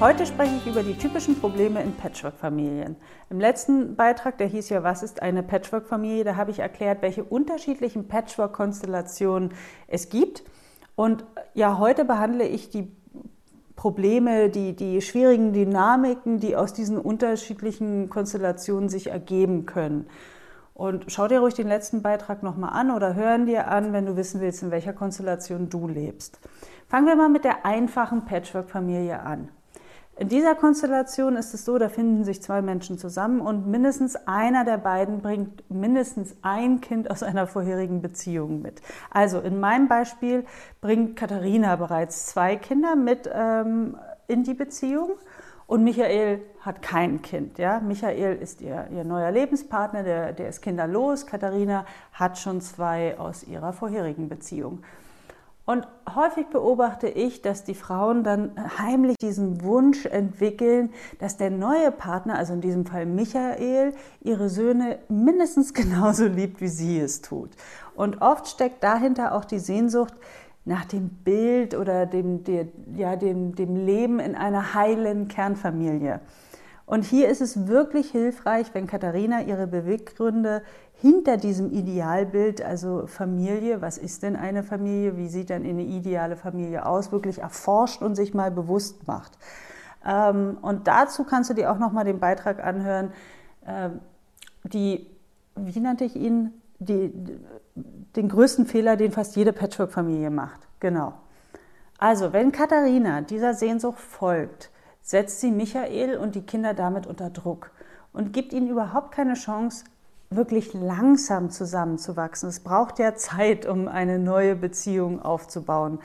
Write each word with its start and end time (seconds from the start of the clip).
Heute 0.00 0.26
spreche 0.26 0.56
ich 0.56 0.66
über 0.66 0.82
die 0.82 0.98
typischen 0.98 1.40
Probleme 1.40 1.80
in 1.80 1.92
Patchwork-Familien. 1.92 2.96
Im 3.30 3.38
letzten 3.38 3.94
Beitrag, 3.94 4.38
der 4.38 4.48
hieß 4.48 4.68
ja, 4.70 4.82
was 4.82 5.04
ist 5.04 5.22
eine 5.22 5.44
Patchwork-Familie, 5.44 6.24
da 6.24 6.34
habe 6.34 6.50
ich 6.50 6.58
erklärt, 6.58 7.00
welche 7.00 7.22
unterschiedlichen 7.22 8.08
Patchwork-Konstellationen 8.08 9.52
es 9.86 10.08
gibt. 10.08 10.42
Und 10.96 11.24
ja, 11.54 11.78
heute 11.78 12.04
behandle 12.04 12.46
ich 12.46 12.70
die 12.70 12.90
Probleme, 13.76 14.50
die, 14.50 14.74
die 14.74 15.00
schwierigen 15.00 15.52
Dynamiken, 15.52 16.40
die 16.40 16.56
aus 16.56 16.72
diesen 16.72 16.98
unterschiedlichen 16.98 18.10
Konstellationen 18.10 18.88
sich 18.88 19.06
ergeben 19.06 19.64
können. 19.64 20.08
Und 20.74 21.04
schau 21.06 21.28
dir 21.28 21.38
ruhig 21.38 21.54
den 21.54 21.68
letzten 21.68 22.02
Beitrag 22.02 22.42
nochmal 22.42 22.70
an 22.78 22.90
oder 22.90 23.14
hören 23.14 23.46
dir 23.46 23.68
an, 23.68 23.92
wenn 23.92 24.06
du 24.06 24.16
wissen 24.16 24.40
willst, 24.40 24.64
in 24.64 24.72
welcher 24.72 24.92
Konstellation 24.92 25.70
du 25.70 25.86
lebst. 25.86 26.40
Fangen 26.88 27.06
wir 27.06 27.14
mal 27.14 27.28
mit 27.28 27.44
der 27.44 27.64
einfachen 27.64 28.24
Patchwork-Familie 28.24 29.20
an. 29.20 29.50
In 30.16 30.28
dieser 30.28 30.54
Konstellation 30.54 31.34
ist 31.34 31.54
es 31.54 31.64
so, 31.64 31.76
da 31.76 31.88
finden 31.88 32.22
sich 32.22 32.40
zwei 32.40 32.62
Menschen 32.62 32.98
zusammen 32.98 33.40
und 33.40 33.66
mindestens 33.66 34.14
einer 34.26 34.64
der 34.64 34.78
beiden 34.78 35.20
bringt 35.20 35.68
mindestens 35.68 36.36
ein 36.42 36.80
Kind 36.80 37.10
aus 37.10 37.24
einer 37.24 37.48
vorherigen 37.48 38.00
Beziehung 38.00 38.62
mit. 38.62 38.80
Also 39.10 39.40
in 39.40 39.58
meinem 39.58 39.88
Beispiel 39.88 40.44
bringt 40.80 41.16
Katharina 41.16 41.74
bereits 41.74 42.26
zwei 42.26 42.54
Kinder 42.54 42.94
mit 42.94 43.28
ähm, 43.32 43.96
in 44.28 44.44
die 44.44 44.54
Beziehung 44.54 45.14
und 45.66 45.82
Michael 45.82 46.42
hat 46.60 46.80
kein 46.80 47.20
Kind. 47.20 47.58
Ja? 47.58 47.80
Michael 47.80 48.36
ist 48.36 48.60
ihr, 48.60 48.86
ihr 48.92 49.02
neuer 49.02 49.32
Lebenspartner, 49.32 50.04
der, 50.04 50.32
der 50.32 50.48
ist 50.48 50.62
kinderlos. 50.62 51.26
Katharina 51.26 51.86
hat 52.12 52.38
schon 52.38 52.60
zwei 52.60 53.18
aus 53.18 53.42
ihrer 53.42 53.72
vorherigen 53.72 54.28
Beziehung. 54.28 54.84
Und 55.66 55.88
häufig 56.14 56.48
beobachte 56.48 57.08
ich, 57.08 57.40
dass 57.40 57.64
die 57.64 57.74
Frauen 57.74 58.22
dann 58.22 58.52
heimlich 58.78 59.16
diesen 59.16 59.62
Wunsch 59.62 60.04
entwickeln, 60.04 60.90
dass 61.18 61.38
der 61.38 61.50
neue 61.50 61.90
Partner, 61.90 62.36
also 62.36 62.52
in 62.52 62.60
diesem 62.60 62.84
Fall 62.84 63.06
Michael, 63.06 63.94
ihre 64.20 64.50
Söhne 64.50 64.98
mindestens 65.08 65.72
genauso 65.74 66.26
liebt, 66.26 66.60
wie 66.60 66.68
sie 66.68 67.00
es 67.00 67.22
tut. 67.22 67.50
Und 67.94 68.20
oft 68.20 68.46
steckt 68.46 68.84
dahinter 68.84 69.34
auch 69.34 69.46
die 69.46 69.58
Sehnsucht 69.58 70.14
nach 70.66 70.84
dem 70.84 71.08
Bild 71.08 71.74
oder 71.74 72.04
dem, 72.06 72.44
der, 72.44 72.66
ja, 72.94 73.16
dem, 73.16 73.54
dem 73.54 73.76
Leben 73.76 74.18
in 74.18 74.34
einer 74.34 74.74
heilen 74.74 75.28
Kernfamilie. 75.28 76.20
Und 76.86 77.04
hier 77.04 77.28
ist 77.28 77.40
es 77.40 77.66
wirklich 77.66 78.10
hilfreich, 78.10 78.74
wenn 78.74 78.86
Katharina 78.86 79.42
ihre 79.42 79.66
Beweggründe 79.66 80.62
hinter 81.04 81.36
diesem 81.36 81.70
Idealbild, 81.70 82.62
also 82.62 83.06
Familie, 83.06 83.82
was 83.82 83.98
ist 83.98 84.22
denn 84.22 84.36
eine 84.36 84.62
Familie, 84.62 85.18
wie 85.18 85.28
sieht 85.28 85.50
denn 85.50 85.62
eine 85.62 85.82
ideale 85.82 86.34
Familie 86.34 86.86
aus, 86.86 87.12
wirklich 87.12 87.40
erforscht 87.40 88.00
und 88.00 88.14
sich 88.14 88.32
mal 88.32 88.50
bewusst 88.50 89.06
macht. 89.06 89.32
Ähm, 90.02 90.56
und 90.62 90.86
dazu 90.86 91.24
kannst 91.24 91.50
du 91.50 91.54
dir 91.54 91.70
auch 91.70 91.78
nochmal 91.78 92.06
den 92.06 92.20
Beitrag 92.20 92.64
anhören, 92.64 93.12
ähm, 93.66 94.00
die, 94.62 95.06
wie 95.56 95.80
nannte 95.80 96.06
ich 96.06 96.16
ihn, 96.16 96.54
die, 96.78 97.12
den 98.16 98.30
größten 98.30 98.64
Fehler, 98.64 98.96
den 98.96 99.12
fast 99.12 99.36
jede 99.36 99.52
Patchwork-Familie 99.52 100.30
macht. 100.30 100.60
Genau. 100.80 101.12
Also, 101.98 102.32
wenn 102.32 102.50
Katharina 102.50 103.20
dieser 103.20 103.52
Sehnsucht 103.52 104.00
folgt, 104.00 104.70
setzt 105.02 105.42
sie 105.42 105.50
Michael 105.50 106.16
und 106.16 106.34
die 106.34 106.46
Kinder 106.46 106.72
damit 106.72 107.06
unter 107.06 107.28
Druck 107.28 107.72
und 108.14 108.32
gibt 108.32 108.54
ihnen 108.54 108.70
überhaupt 108.70 109.12
keine 109.12 109.34
Chance, 109.34 109.84
wirklich 110.30 110.74
langsam 110.74 111.50
zusammenzuwachsen. 111.50 112.48
Es 112.48 112.60
braucht 112.60 112.98
ja 112.98 113.14
Zeit, 113.14 113.66
um 113.66 113.88
eine 113.88 114.18
neue 114.18 114.56
Beziehung 114.56 115.22
aufzubauen. 115.22 115.98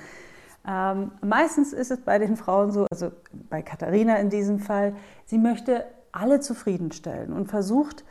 Ähm, 0.68 1.12
meistens 1.22 1.74
ist 1.74 1.92
es 1.92 2.02
bei 2.02 2.20
den 2.20 2.36
Frauen 2.36 2.72
so, 2.72 2.86
also 2.92 3.12
bei 3.50 3.62
Katharina 3.62 4.18
in 4.18 4.30
diesem 4.30 4.60
Fall, 4.60 4.96
sie 5.26 5.38
möchte 5.38 5.86
alle 6.12 6.40
zufriedenstellen 6.40 7.34
und 7.34 7.48
versucht 7.48 8.04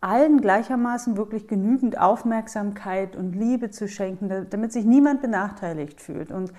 allen 0.00 0.40
gleichermaßen 0.40 1.16
wirklich 1.16 1.46
genügend 1.46 1.98
Aufmerksamkeit 1.98 3.16
und 3.16 3.34
Liebe 3.34 3.70
zu 3.70 3.86
schenken, 3.86 4.46
damit 4.48 4.72
sich 4.72 4.84
niemand 4.84 5.20
benachteiligt 5.20 6.00
fühlt. 6.00 6.30
Und 6.30 6.52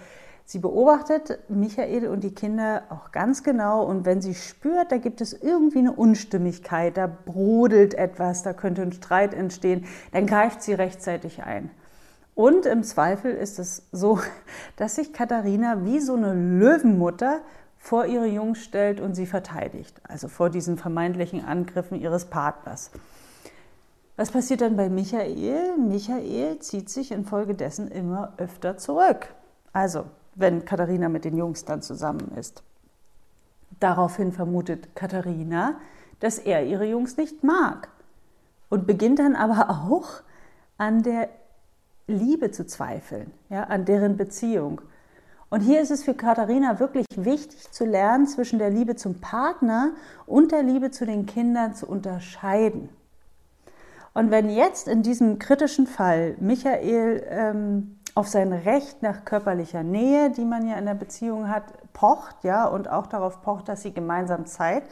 Sie 0.45 0.59
beobachtet 0.59 1.39
Michael 1.49 2.07
und 2.07 2.23
die 2.23 2.33
Kinder 2.33 2.83
auch 2.89 3.11
ganz 3.11 3.43
genau 3.43 3.83
und 3.83 4.05
wenn 4.05 4.21
sie 4.21 4.35
spürt, 4.35 4.91
da 4.91 4.97
gibt 4.97 5.21
es 5.21 5.33
irgendwie 5.33 5.79
eine 5.79 5.93
Unstimmigkeit, 5.93 6.97
da 6.97 7.07
brodelt 7.07 7.93
etwas, 7.93 8.43
da 8.43 8.53
könnte 8.53 8.81
ein 8.81 8.91
Streit 8.91 9.33
entstehen, 9.33 9.85
dann 10.11 10.27
greift 10.27 10.61
sie 10.61 10.73
rechtzeitig 10.73 11.43
ein. 11.43 11.71
Und 12.35 12.65
im 12.65 12.83
Zweifel 12.83 13.33
ist 13.33 13.59
es 13.59 13.87
so, 13.91 14.19
dass 14.75 14.95
sich 14.95 15.13
Katharina 15.13 15.85
wie 15.85 15.99
so 15.99 16.15
eine 16.15 16.33
Löwenmutter 16.33 17.41
vor 17.77 18.05
ihre 18.05 18.27
Jungs 18.27 18.63
stellt 18.63 18.99
und 18.99 19.15
sie 19.15 19.25
verteidigt, 19.25 20.01
also 20.07 20.27
vor 20.27 20.49
diesen 20.49 20.77
vermeintlichen 20.77 21.43
Angriffen 21.43 21.99
ihres 21.99 22.25
Partners. 22.25 22.91
Was 24.17 24.29
passiert 24.29 24.61
dann 24.61 24.75
bei 24.75 24.87
Michael? 24.87 25.77
Michael 25.77 26.59
zieht 26.59 26.89
sich 26.89 27.11
infolgedessen 27.11 27.89
immer 27.89 28.33
öfter 28.37 28.77
zurück. 28.77 29.33
Also 29.73 30.05
wenn 30.35 30.65
Katharina 30.65 31.09
mit 31.09 31.25
den 31.25 31.37
Jungs 31.37 31.65
dann 31.65 31.81
zusammen 31.81 32.31
ist. 32.37 32.63
Daraufhin 33.79 34.31
vermutet 34.31 34.95
Katharina, 34.95 35.75
dass 36.19 36.39
er 36.39 36.65
ihre 36.65 36.85
Jungs 36.85 37.17
nicht 37.17 37.43
mag 37.43 37.89
und 38.69 38.87
beginnt 38.87 39.19
dann 39.19 39.35
aber 39.35 39.69
auch 39.69 40.21
an 40.77 41.03
der 41.03 41.29
Liebe 42.07 42.51
zu 42.51 42.65
zweifeln, 42.65 43.31
ja, 43.49 43.63
an 43.63 43.85
deren 43.85 44.17
Beziehung. 44.17 44.81
Und 45.49 45.61
hier 45.61 45.81
ist 45.81 45.91
es 45.91 46.03
für 46.03 46.13
Katharina 46.13 46.79
wirklich 46.79 47.05
wichtig 47.15 47.71
zu 47.71 47.85
lernen, 47.85 48.25
zwischen 48.25 48.57
der 48.57 48.69
Liebe 48.69 48.95
zum 48.95 49.19
Partner 49.19 49.91
und 50.25 50.51
der 50.51 50.63
Liebe 50.63 50.91
zu 50.91 51.05
den 51.05 51.25
Kindern 51.25 51.75
zu 51.75 51.87
unterscheiden. 51.87 52.89
Und 54.13 54.31
wenn 54.31 54.49
jetzt 54.49 54.87
in 54.87 55.03
diesem 55.03 55.39
kritischen 55.39 55.87
Fall 55.87 56.35
Michael 56.39 57.23
ähm, 57.29 57.99
auf 58.15 58.27
sein 58.27 58.51
Recht 58.51 59.01
nach 59.01 59.25
körperlicher 59.25 59.83
Nähe, 59.83 60.31
die 60.31 60.45
man 60.45 60.67
ja 60.67 60.75
in 60.75 60.85
der 60.85 60.95
Beziehung 60.95 61.49
hat, 61.49 61.63
pocht, 61.93 62.43
ja, 62.43 62.65
und 62.65 62.89
auch 62.89 63.07
darauf 63.07 63.41
pocht, 63.41 63.69
dass 63.69 63.81
sie 63.81 63.93
gemeinsam 63.93 64.45
Zeit 64.45 64.83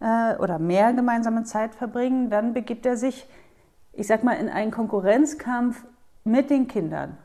äh, 0.00 0.36
oder 0.36 0.58
mehr 0.58 0.92
gemeinsame 0.92 1.44
Zeit 1.44 1.74
verbringen, 1.74 2.30
dann 2.30 2.52
begibt 2.52 2.84
er 2.86 2.96
sich, 2.96 3.28
ich 3.92 4.06
sag 4.06 4.24
mal, 4.24 4.34
in 4.34 4.48
einen 4.48 4.70
Konkurrenzkampf 4.70 5.84
mit 6.24 6.50
den 6.50 6.68
Kindern 6.68 7.16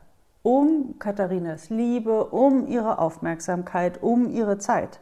um 0.42 1.00
Katharinas 1.00 1.70
Liebe, 1.70 2.26
um 2.26 2.68
ihre 2.68 3.00
Aufmerksamkeit, 3.00 4.00
um 4.00 4.30
ihre 4.30 4.58
Zeit. 4.58 5.00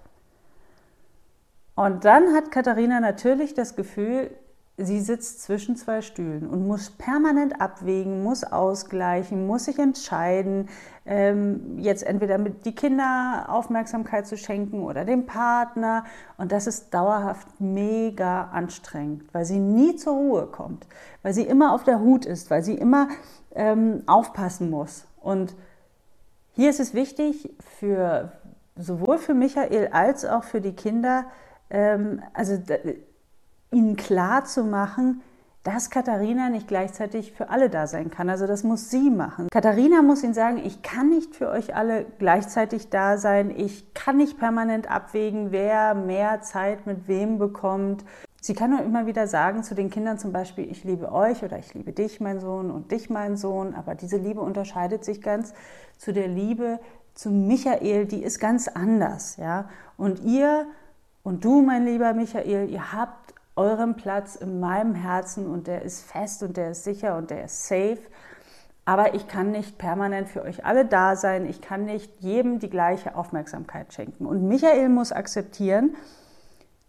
Und 1.74 2.06
dann 2.06 2.32
hat 2.34 2.50
Katharina 2.50 2.98
natürlich 2.98 3.52
das 3.52 3.76
Gefühl, 3.76 4.30
sie 4.76 5.00
sitzt 5.00 5.42
zwischen 5.42 5.76
zwei 5.76 6.02
Stühlen 6.02 6.48
und 6.48 6.66
muss 6.66 6.90
permanent 6.90 7.60
abwägen, 7.60 8.24
muss 8.24 8.42
ausgleichen, 8.42 9.46
muss 9.46 9.66
sich 9.66 9.78
entscheiden, 9.78 10.68
ähm, 11.06 11.78
jetzt 11.78 12.02
entweder 12.02 12.38
mit 12.38 12.64
die 12.64 12.74
Kinder 12.74 13.46
Aufmerksamkeit 13.48 14.26
zu 14.26 14.36
schenken 14.36 14.82
oder 14.82 15.04
dem 15.04 15.26
Partner. 15.26 16.04
Und 16.38 16.50
das 16.50 16.66
ist 16.66 16.92
dauerhaft 16.92 17.46
mega 17.60 18.48
anstrengend, 18.48 19.22
weil 19.32 19.44
sie 19.44 19.60
nie 19.60 19.94
zur 19.94 20.14
Ruhe 20.14 20.46
kommt, 20.46 20.86
weil 21.22 21.34
sie 21.34 21.44
immer 21.44 21.72
auf 21.72 21.84
der 21.84 22.00
Hut 22.00 22.26
ist, 22.26 22.50
weil 22.50 22.64
sie 22.64 22.74
immer 22.74 23.08
ähm, 23.54 24.02
aufpassen 24.06 24.70
muss. 24.70 25.06
Und 25.20 25.54
hier 26.52 26.70
ist 26.70 26.80
es 26.80 26.94
wichtig 26.94 27.54
für 27.78 28.32
sowohl 28.76 29.18
für 29.18 29.34
Michael 29.34 29.88
als 29.92 30.24
auch 30.24 30.42
für 30.42 30.60
die 30.60 30.74
Kinder, 30.74 31.26
ähm, 31.70 32.22
also 32.32 32.58
ihnen 33.74 33.96
klar 33.96 34.44
zu 34.44 34.64
machen, 34.64 35.22
dass 35.64 35.88
Katharina 35.88 36.50
nicht 36.50 36.68
gleichzeitig 36.68 37.32
für 37.32 37.48
alle 37.48 37.70
da 37.70 37.86
sein 37.86 38.10
kann. 38.10 38.28
Also 38.28 38.46
das 38.46 38.64
muss 38.64 38.90
sie 38.90 39.08
machen. 39.08 39.48
Katharina 39.50 40.02
muss 40.02 40.22
ihnen 40.22 40.34
sagen, 40.34 40.60
ich 40.62 40.82
kann 40.82 41.08
nicht 41.08 41.34
für 41.34 41.48
euch 41.48 41.74
alle 41.74 42.04
gleichzeitig 42.18 42.90
da 42.90 43.16
sein. 43.16 43.50
Ich 43.50 43.94
kann 43.94 44.18
nicht 44.18 44.38
permanent 44.38 44.90
abwägen, 44.90 45.52
wer 45.52 45.94
mehr 45.94 46.42
Zeit 46.42 46.86
mit 46.86 47.08
wem 47.08 47.38
bekommt. 47.38 48.04
Sie 48.42 48.52
kann 48.52 48.70
nur 48.70 48.82
immer 48.82 49.06
wieder 49.06 49.26
sagen 49.26 49.62
zu 49.62 49.74
den 49.74 49.88
Kindern 49.88 50.18
zum 50.18 50.32
Beispiel, 50.32 50.70
ich 50.70 50.84
liebe 50.84 51.10
euch 51.10 51.42
oder 51.42 51.58
ich 51.58 51.72
liebe 51.72 51.92
dich, 51.92 52.20
mein 52.20 52.40
Sohn, 52.40 52.70
und 52.70 52.92
dich, 52.92 53.08
mein 53.08 53.38
Sohn. 53.38 53.74
Aber 53.74 53.94
diese 53.94 54.18
Liebe 54.18 54.42
unterscheidet 54.42 55.02
sich 55.02 55.22
ganz 55.22 55.54
zu 55.96 56.12
der 56.12 56.28
Liebe 56.28 56.78
zu 57.14 57.30
Michael, 57.30 58.04
die 58.04 58.22
ist 58.22 58.38
ganz 58.38 58.68
anders. 58.68 59.38
Ja? 59.38 59.70
Und 59.96 60.22
ihr 60.24 60.66
und 61.22 61.42
du, 61.42 61.62
mein 61.62 61.86
lieber 61.86 62.12
Michael, 62.12 62.68
ihr 62.68 62.92
habt 62.92 63.33
euren 63.56 63.96
Platz 63.96 64.36
in 64.36 64.60
meinem 64.60 64.94
Herzen 64.94 65.46
und 65.46 65.66
der 65.66 65.82
ist 65.82 66.04
fest 66.04 66.42
und 66.42 66.56
der 66.56 66.70
ist 66.70 66.84
sicher 66.84 67.16
und 67.16 67.30
der 67.30 67.44
ist 67.44 67.66
safe. 67.68 67.98
aber 68.84 69.14
ich 69.14 69.28
kann 69.28 69.50
nicht 69.50 69.78
permanent 69.78 70.28
für 70.28 70.42
euch 70.42 70.64
alle 70.64 70.84
da 70.84 71.16
sein. 71.16 71.46
Ich 71.46 71.60
kann 71.62 71.86
nicht 71.86 72.20
jedem 72.20 72.58
die 72.58 72.68
gleiche 72.68 73.16
Aufmerksamkeit 73.16 73.94
schenken. 73.94 74.26
Und 74.26 74.46
Michael 74.46 74.90
muss 74.90 75.10
akzeptieren, 75.10 75.96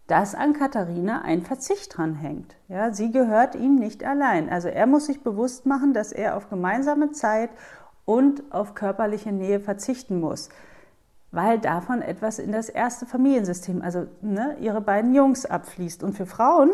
dass 0.06 0.34
an 0.34 0.52
Katharina 0.52 1.22
ein 1.22 1.42
Verzicht 1.42 1.96
dran 1.96 2.14
hängt. 2.14 2.54
Ja, 2.68 2.92
sie 2.92 3.10
gehört 3.10 3.54
ihm 3.54 3.76
nicht 3.76 4.04
allein. 4.04 4.48
Also 4.48 4.68
er 4.68 4.86
muss 4.86 5.06
sich 5.06 5.22
bewusst 5.22 5.66
machen, 5.66 5.94
dass 5.94 6.12
er 6.12 6.36
auf 6.36 6.48
gemeinsame 6.48 7.12
Zeit 7.12 7.50
und 8.04 8.42
auf 8.52 8.74
körperliche 8.74 9.32
Nähe 9.32 9.58
verzichten 9.58 10.20
muss, 10.20 10.48
weil 11.32 11.58
davon 11.58 12.02
etwas 12.02 12.38
in 12.38 12.52
das 12.52 12.68
erste 12.68 13.06
Familiensystem, 13.06 13.82
also 13.82 14.06
ne, 14.22 14.56
ihre 14.60 14.80
beiden 14.80 15.14
Jungs 15.14 15.46
abfließt. 15.46 16.02
Und 16.02 16.14
für 16.14 16.26
Frauen 16.26 16.70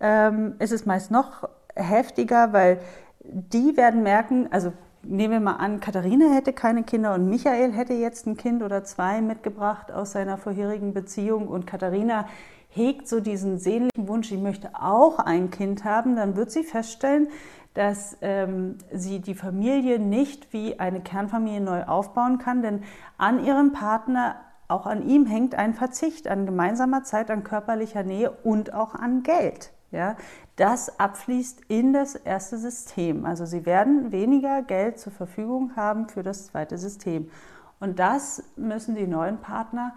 ähm, 0.00 0.54
ist 0.58 0.72
es 0.72 0.86
meist 0.86 1.10
noch 1.10 1.48
heftiger, 1.74 2.52
weil 2.52 2.80
die 3.24 3.76
werden 3.76 4.02
merken, 4.02 4.48
also 4.50 4.72
nehmen 5.02 5.32
wir 5.32 5.40
mal 5.40 5.56
an, 5.56 5.80
Katharina 5.80 6.34
hätte 6.34 6.52
keine 6.52 6.82
Kinder 6.82 7.14
und 7.14 7.28
Michael 7.28 7.72
hätte 7.72 7.94
jetzt 7.94 8.26
ein 8.26 8.36
Kind 8.36 8.62
oder 8.62 8.84
zwei 8.84 9.20
mitgebracht 9.20 9.90
aus 9.90 10.12
seiner 10.12 10.36
vorherigen 10.36 10.92
Beziehung 10.92 11.48
und 11.48 11.66
Katharina 11.66 12.26
hegt 12.68 13.06
so 13.06 13.20
diesen 13.20 13.58
sehnlichen 13.58 14.08
Wunsch, 14.08 14.32
ich 14.32 14.40
möchte 14.40 14.70
auch 14.74 15.18
ein 15.18 15.50
Kind 15.50 15.84
haben, 15.84 16.16
dann 16.16 16.36
wird 16.36 16.50
sie 16.50 16.62
feststellen, 16.62 17.28
dass 17.74 18.18
ähm, 18.20 18.76
sie 18.92 19.20
die 19.20 19.34
Familie 19.34 19.98
nicht 19.98 20.52
wie 20.52 20.78
eine 20.78 21.00
Kernfamilie 21.00 21.60
neu 21.60 21.84
aufbauen 21.84 22.38
kann, 22.38 22.62
denn 22.62 22.82
an 23.18 23.44
ihrem 23.44 23.72
Partner, 23.72 24.36
auch 24.68 24.86
an 24.86 25.08
ihm 25.08 25.26
hängt 25.26 25.54
ein 25.54 25.74
Verzicht 25.74 26.28
an 26.28 26.46
gemeinsamer 26.46 27.02
Zeit, 27.02 27.30
an 27.30 27.44
körperlicher 27.44 28.02
Nähe 28.02 28.30
und 28.30 28.74
auch 28.74 28.94
an 28.94 29.22
Geld. 29.22 29.72
Ja, 29.90 30.16
das 30.56 30.98
abfließt 30.98 31.62
in 31.68 31.92
das 31.92 32.14
erste 32.14 32.56
System. 32.56 33.26
Also 33.26 33.44
sie 33.44 33.66
werden 33.66 34.10
weniger 34.10 34.62
Geld 34.62 34.98
zur 34.98 35.12
Verfügung 35.12 35.76
haben 35.76 36.08
für 36.08 36.22
das 36.22 36.46
zweite 36.46 36.78
System. 36.78 37.30
Und 37.78 37.98
das 37.98 38.42
müssen 38.56 38.94
die 38.94 39.06
neuen 39.06 39.38
Partner 39.38 39.94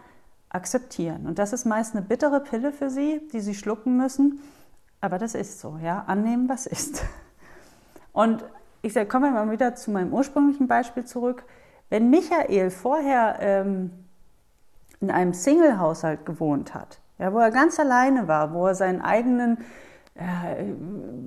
akzeptieren. 0.50 1.28
Und 1.28 1.40
das 1.40 1.54
ist 1.54 1.66
meist 1.66 1.96
eine 1.96 2.06
bittere 2.06 2.42
Pille 2.42 2.74
für 2.74 2.90
sie, 2.90 3.22
die 3.32 3.40
sie 3.40 3.56
schlucken 3.56 3.96
müssen. 3.96 4.42
Aber 5.00 5.18
das 5.18 5.34
ist 5.34 5.60
so, 5.60 5.78
ja, 5.82 6.04
annehmen, 6.08 6.50
was 6.50 6.66
ist. 6.66 7.06
Und 8.16 8.46
ich 8.82 8.94
sage, 8.94 9.08
kommen 9.08 9.34
wir 9.34 9.46
mal 9.46 9.52
wieder 9.52 9.76
zu 9.76 9.92
meinem 9.92 10.14
ursprünglichen 10.14 10.68
Beispiel 10.68 11.04
zurück. 11.04 11.44
Wenn 11.90 12.10
Michael 12.10 12.70
vorher 12.72 13.38
ähm, 13.42 13.92
in 15.02 15.12
einem 15.12 15.34
Single-Haushalt 15.34 16.26
gewohnt 16.26 16.74
hat, 16.74 17.00
ja, 17.20 17.34
wo 17.34 17.40
er 17.40 17.52
ganz 17.52 17.78
alleine 17.78 18.30
war, 18.30 18.54
wo 18.54 18.68
er 18.68 18.76
seinen 18.76 19.02
eigenen 19.02 19.58
äh, 20.16 20.64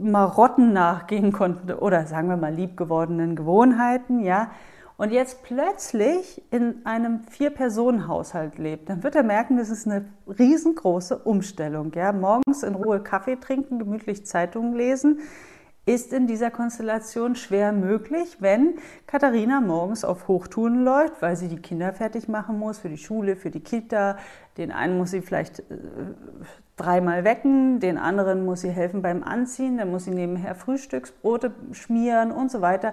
Marotten 0.01 0.73
nachgehen 0.73 1.31
konnte 1.31 1.79
oder 1.79 2.07
sagen 2.07 2.29
wir 2.29 2.39
mal 2.39 2.55
liebgewordenen 2.55 3.37
Gewohnheiten, 3.37 4.21
ja, 4.21 4.51
und 4.97 5.13
jetzt 5.13 5.43
plötzlich 5.45 6.43
in 6.51 6.85
einem 6.85 7.21
Vier-Personen-Haushalt 7.31 8.59
lebt, 8.59 8.89
dann 8.89 9.03
wird 9.03 9.15
er 9.15 9.23
merken, 9.23 9.59
das 9.59 9.69
ist 9.69 9.87
eine 9.87 10.07
riesengroße 10.27 11.19
Umstellung. 11.19 11.93
Ja? 11.95 12.13
Morgens 12.13 12.65
in 12.65 12.75
Ruhe 12.75 13.01
Kaffee 13.01 13.37
trinken, 13.37 13.79
gemütlich 13.79 14.27
Zeitungen 14.27 14.75
lesen, 14.75 15.21
ist 15.89 16.13
in 16.13 16.27
dieser 16.27 16.51
Konstellation 16.51 17.35
schwer 17.35 17.73
möglich, 17.73 18.37
wenn 18.41 18.75
Katharina 19.07 19.63
morgens 19.63 20.05
auf 20.05 20.29
Hochtouren 20.29 20.85
läuft, 20.85 21.23
weil 21.23 21.35
sie 21.35 21.49
die 21.49 21.57
Kinder 21.57 21.95
fertig 21.95 22.29
machen 22.29 22.59
muss 22.59 22.79
für 22.79 22.91
die 22.91 22.99
Schule, 22.99 23.37
für 23.37 23.51
die 23.51 23.61
Kita. 23.61 24.19
Den 24.59 24.71
einen 24.71 24.99
muss 24.99 25.13
sie 25.13 25.23
vielleicht 25.23 25.61
äh, 25.61 25.65
dreimal 26.77 27.25
wecken, 27.25 27.81
den 27.81 27.97
anderen 27.97 28.45
muss 28.45 28.61
sie 28.61 28.71
helfen 28.71 29.01
beim 29.01 29.23
Anziehen, 29.23 29.79
dann 29.79 29.91
muss 29.91 30.05
sie 30.05 30.11
nebenher 30.11 30.55
Frühstücksbrote 30.55 31.53
schmieren 31.73 32.33
und 32.33 32.51
so 32.51 32.61
weiter. 32.61 32.93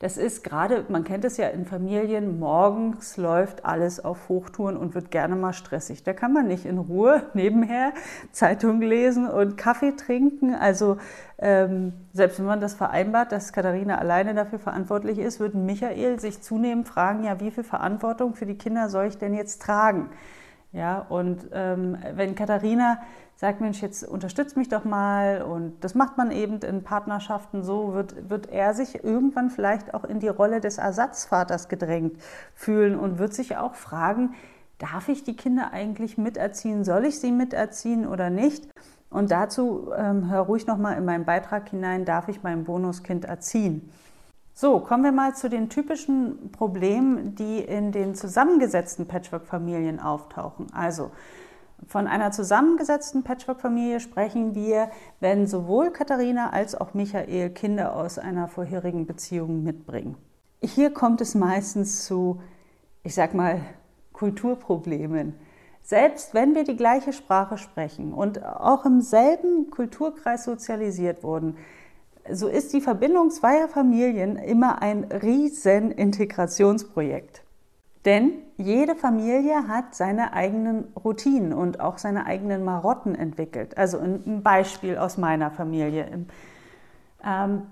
Das 0.00 0.16
ist 0.16 0.42
gerade, 0.44 0.86
man 0.88 1.04
kennt 1.04 1.26
es 1.26 1.36
ja 1.36 1.48
in 1.48 1.66
Familien, 1.66 2.40
morgens 2.40 3.18
läuft 3.18 3.66
alles 3.66 4.02
auf 4.02 4.30
Hochtouren 4.30 4.78
und 4.78 4.94
wird 4.94 5.10
gerne 5.10 5.36
mal 5.36 5.52
stressig. 5.52 6.02
Da 6.02 6.14
kann 6.14 6.32
man 6.32 6.46
nicht 6.46 6.64
in 6.64 6.78
Ruhe 6.78 7.24
nebenher 7.34 7.92
Zeitung 8.32 8.80
lesen 8.80 9.28
und 9.28 9.58
Kaffee 9.58 9.94
trinken. 9.94 10.54
Also 10.54 10.96
ähm, 11.36 11.92
selbst 12.14 12.38
wenn 12.38 12.46
man 12.46 12.62
das 12.62 12.72
vereinbart, 12.72 13.30
dass 13.30 13.52
Katharina 13.52 13.98
alleine 13.98 14.32
dafür 14.32 14.58
verantwortlich 14.58 15.18
ist, 15.18 15.38
wird 15.38 15.54
Michael 15.54 16.18
sich 16.18 16.40
zunehmend 16.40 16.88
fragen, 16.88 17.24
ja, 17.24 17.38
wie 17.38 17.50
viel 17.50 17.64
Verantwortung 17.64 18.34
für 18.34 18.46
die 18.46 18.56
Kinder 18.56 18.88
soll 18.88 19.04
ich 19.04 19.18
denn 19.18 19.34
jetzt 19.34 19.60
tragen? 19.60 20.08
Ja, 20.72 21.00
und 21.10 21.50
ähm, 21.52 21.98
wenn 22.14 22.34
Katharina 22.34 23.02
sagt, 23.40 23.62
Mensch, 23.62 23.80
jetzt 23.80 24.06
unterstützt 24.06 24.58
mich 24.58 24.68
doch 24.68 24.84
mal 24.84 25.40
und 25.40 25.82
das 25.82 25.94
macht 25.94 26.18
man 26.18 26.30
eben 26.30 26.58
in 26.58 26.82
Partnerschaften 26.82 27.62
so, 27.62 27.94
wird, 27.94 28.28
wird 28.28 28.50
er 28.50 28.74
sich 28.74 29.02
irgendwann 29.02 29.48
vielleicht 29.48 29.94
auch 29.94 30.04
in 30.04 30.20
die 30.20 30.28
Rolle 30.28 30.60
des 30.60 30.76
Ersatzvaters 30.76 31.70
gedrängt 31.70 32.20
fühlen 32.54 32.98
und 32.98 33.18
wird 33.18 33.32
sich 33.32 33.56
auch 33.56 33.76
fragen, 33.76 34.34
darf 34.76 35.08
ich 35.08 35.24
die 35.24 35.36
Kinder 35.36 35.70
eigentlich 35.72 36.18
miterziehen, 36.18 36.84
soll 36.84 37.06
ich 37.06 37.18
sie 37.18 37.32
miterziehen 37.32 38.06
oder 38.06 38.28
nicht? 38.28 38.68
Und 39.08 39.30
dazu 39.30 39.90
ähm, 39.96 40.28
hör 40.28 40.40
ruhig 40.40 40.66
nochmal 40.66 40.98
in 40.98 41.06
meinen 41.06 41.24
Beitrag 41.24 41.70
hinein, 41.70 42.04
darf 42.04 42.28
ich 42.28 42.42
mein 42.42 42.64
Bonuskind 42.64 43.24
erziehen? 43.24 43.90
So, 44.52 44.80
kommen 44.80 45.02
wir 45.02 45.12
mal 45.12 45.34
zu 45.34 45.48
den 45.48 45.70
typischen 45.70 46.52
Problemen, 46.52 47.36
die 47.36 47.60
in 47.60 47.90
den 47.90 48.14
zusammengesetzten 48.14 49.08
Patchwork-Familien 49.08 49.98
auftauchen. 49.98 50.66
Also, 50.74 51.10
von 51.86 52.06
einer 52.06 52.30
zusammengesetzten 52.30 53.22
Patchwork-Familie 53.22 54.00
sprechen 54.00 54.54
wir, 54.54 54.90
wenn 55.20 55.46
sowohl 55.46 55.90
Katharina 55.90 56.50
als 56.50 56.74
auch 56.74 56.94
Michael 56.94 57.50
Kinder 57.50 57.96
aus 57.96 58.18
einer 58.18 58.48
vorherigen 58.48 59.06
Beziehung 59.06 59.62
mitbringen. 59.62 60.16
Hier 60.62 60.92
kommt 60.92 61.20
es 61.20 61.34
meistens 61.34 62.04
zu, 62.04 62.40
ich 63.02 63.14
sag 63.14 63.34
mal, 63.34 63.60
Kulturproblemen. 64.12 65.34
Selbst 65.82 66.34
wenn 66.34 66.54
wir 66.54 66.64
die 66.64 66.76
gleiche 66.76 67.12
Sprache 67.12 67.56
sprechen 67.56 68.12
und 68.12 68.44
auch 68.44 68.84
im 68.84 69.00
selben 69.00 69.70
Kulturkreis 69.70 70.44
sozialisiert 70.44 71.22
wurden, 71.22 71.56
so 72.30 72.48
ist 72.48 72.72
die 72.74 72.82
Verbindung 72.82 73.30
zweier 73.30 73.68
Familien 73.68 74.36
immer 74.36 74.82
ein 74.82 75.04
riesen 75.04 75.90
Integrationsprojekt. 75.90 77.42
Denn 78.04 78.32
jede 78.60 78.94
Familie 78.94 79.68
hat 79.68 79.94
seine 79.94 80.32
eigenen 80.32 80.92
Routinen 81.02 81.52
und 81.52 81.80
auch 81.80 81.98
seine 81.98 82.26
eigenen 82.26 82.64
Marotten 82.64 83.14
entwickelt. 83.14 83.76
Also 83.78 83.98
ein 83.98 84.42
Beispiel 84.42 84.98
aus 84.98 85.16
meiner 85.16 85.50
Familie. 85.50 86.26
Ähm, 87.24 87.62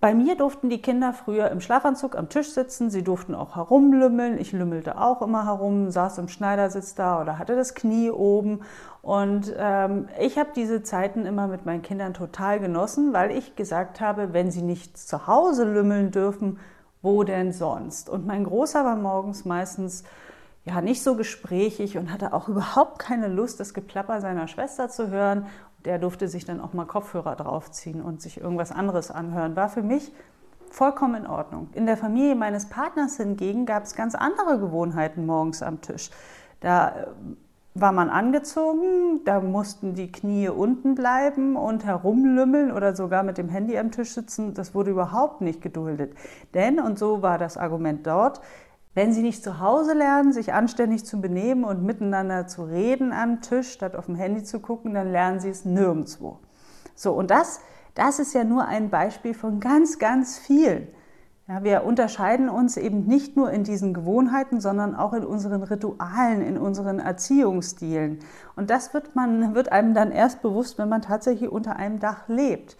bei 0.00 0.14
mir 0.14 0.34
durften 0.34 0.70
die 0.70 0.80
Kinder 0.80 1.12
früher 1.12 1.50
im 1.50 1.60
Schlafanzug 1.60 2.16
am 2.16 2.30
Tisch 2.30 2.52
sitzen, 2.52 2.88
sie 2.88 3.04
durften 3.04 3.34
auch 3.34 3.56
herumlümmeln. 3.56 4.38
Ich 4.38 4.52
lümmelte 4.52 4.98
auch 4.98 5.20
immer 5.20 5.44
herum, 5.44 5.90
saß 5.90 6.16
im 6.18 6.28
Schneidersitz 6.28 6.94
da 6.94 7.20
oder 7.20 7.38
hatte 7.38 7.54
das 7.54 7.74
Knie 7.74 8.10
oben. 8.10 8.60
Und 9.02 9.52
ähm, 9.58 10.08
ich 10.18 10.38
habe 10.38 10.50
diese 10.56 10.82
Zeiten 10.82 11.26
immer 11.26 11.48
mit 11.48 11.66
meinen 11.66 11.82
Kindern 11.82 12.14
total 12.14 12.60
genossen, 12.60 13.12
weil 13.12 13.30
ich 13.30 13.56
gesagt 13.56 14.00
habe, 14.00 14.32
wenn 14.32 14.50
sie 14.50 14.62
nicht 14.62 14.96
zu 14.96 15.26
Hause 15.26 15.64
lümmeln 15.64 16.10
dürfen, 16.12 16.58
wo 17.02 17.24
denn 17.24 17.52
sonst? 17.52 18.08
Und 18.08 18.26
mein 18.26 18.44
Großer 18.44 18.84
war 18.84 18.96
morgens 18.96 19.44
meistens 19.44 20.04
ja 20.64 20.80
nicht 20.80 21.02
so 21.02 21.16
gesprächig 21.16 21.96
und 21.96 22.12
hatte 22.12 22.32
auch 22.32 22.48
überhaupt 22.48 22.98
keine 22.98 23.28
Lust, 23.28 23.60
das 23.60 23.74
Geplapper 23.74 24.20
seiner 24.20 24.48
Schwester 24.48 24.88
zu 24.88 25.08
hören. 25.08 25.46
Der 25.84 25.98
durfte 25.98 26.28
sich 26.28 26.44
dann 26.44 26.60
auch 26.60 26.74
mal 26.74 26.84
Kopfhörer 26.84 27.36
draufziehen 27.36 28.02
und 28.02 28.20
sich 28.20 28.40
irgendwas 28.40 28.70
anderes 28.70 29.10
anhören. 29.10 29.56
War 29.56 29.70
für 29.70 29.82
mich 29.82 30.12
vollkommen 30.70 31.24
in 31.24 31.26
Ordnung. 31.26 31.68
In 31.72 31.86
der 31.86 31.96
Familie 31.96 32.34
meines 32.34 32.68
Partners 32.68 33.16
hingegen 33.16 33.66
gab 33.66 33.84
es 33.84 33.94
ganz 33.94 34.14
andere 34.14 34.58
Gewohnheiten 34.58 35.26
morgens 35.26 35.62
am 35.62 35.80
Tisch. 35.80 36.10
Da 36.60 37.08
war 37.74 37.92
man 37.92 38.10
angezogen, 38.10 39.24
da 39.24 39.40
mussten 39.40 39.94
die 39.94 40.10
Knie 40.10 40.48
unten 40.48 40.94
bleiben 40.94 41.56
und 41.56 41.84
herumlümmeln 41.84 42.72
oder 42.72 42.96
sogar 42.96 43.22
mit 43.22 43.38
dem 43.38 43.48
Handy 43.48 43.78
am 43.78 43.92
Tisch 43.92 44.12
sitzen. 44.12 44.54
Das 44.54 44.74
wurde 44.74 44.90
überhaupt 44.90 45.40
nicht 45.40 45.62
geduldet. 45.62 46.14
Denn, 46.52 46.80
und 46.80 46.98
so 46.98 47.22
war 47.22 47.38
das 47.38 47.56
Argument 47.56 48.06
dort, 48.06 48.40
wenn 48.94 49.12
Sie 49.12 49.22
nicht 49.22 49.44
zu 49.44 49.60
Hause 49.60 49.94
lernen, 49.94 50.32
sich 50.32 50.52
anständig 50.52 51.06
zu 51.06 51.20
benehmen 51.20 51.62
und 51.62 51.84
miteinander 51.84 52.48
zu 52.48 52.64
reden 52.64 53.12
am 53.12 53.40
Tisch, 53.40 53.70
statt 53.70 53.94
auf 53.94 54.06
dem 54.06 54.16
Handy 54.16 54.42
zu 54.42 54.58
gucken, 54.58 54.94
dann 54.94 55.12
lernen 55.12 55.38
Sie 55.38 55.48
es 55.48 55.64
nirgendwo. 55.64 56.40
So, 56.96 57.12
und 57.12 57.30
das, 57.30 57.60
das 57.94 58.18
ist 58.18 58.34
ja 58.34 58.42
nur 58.42 58.66
ein 58.66 58.90
Beispiel 58.90 59.32
von 59.32 59.60
ganz, 59.60 60.00
ganz 60.00 60.38
vielen. 60.38 60.88
Ja, 61.50 61.64
wir 61.64 61.82
unterscheiden 61.82 62.48
uns 62.48 62.76
eben 62.76 63.08
nicht 63.08 63.36
nur 63.36 63.50
in 63.50 63.64
diesen 63.64 63.92
Gewohnheiten, 63.92 64.60
sondern 64.60 64.94
auch 64.94 65.12
in 65.12 65.24
unseren 65.24 65.64
Ritualen, 65.64 66.42
in 66.42 66.56
unseren 66.56 67.00
Erziehungsstilen. 67.00 68.20
Und 68.54 68.70
das 68.70 68.94
wird, 68.94 69.16
man, 69.16 69.52
wird 69.52 69.72
einem 69.72 69.92
dann 69.92 70.12
erst 70.12 70.42
bewusst, 70.42 70.78
wenn 70.78 70.88
man 70.88 71.02
tatsächlich 71.02 71.50
unter 71.50 71.74
einem 71.74 71.98
Dach 71.98 72.28
lebt. 72.28 72.76